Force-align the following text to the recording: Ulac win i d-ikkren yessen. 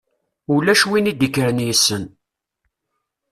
Ulac 0.53 0.81
win 0.89 1.09
i 1.11 1.13
d-ikkren 1.13 1.63
yessen. 1.65 2.03